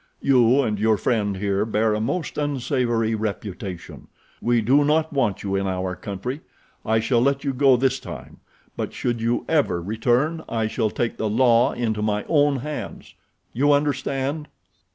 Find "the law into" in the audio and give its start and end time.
11.17-12.01